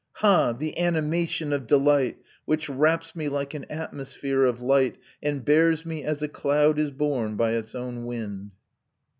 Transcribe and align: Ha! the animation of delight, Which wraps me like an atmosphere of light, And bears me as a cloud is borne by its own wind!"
Ha! 0.13 0.51
the 0.53 0.79
animation 0.79 1.53
of 1.53 1.67
delight, 1.67 2.17
Which 2.45 2.67
wraps 2.67 3.15
me 3.15 3.29
like 3.29 3.53
an 3.53 3.65
atmosphere 3.69 4.45
of 4.45 4.59
light, 4.59 4.97
And 5.21 5.45
bears 5.45 5.85
me 5.85 6.03
as 6.03 6.23
a 6.23 6.27
cloud 6.27 6.79
is 6.79 6.89
borne 6.89 7.35
by 7.35 7.51
its 7.51 7.75
own 7.75 8.05
wind!" 8.07 8.49